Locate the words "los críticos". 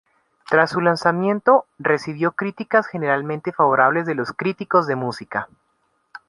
4.15-4.87